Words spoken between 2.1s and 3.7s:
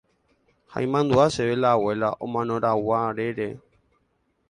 omanorãguarére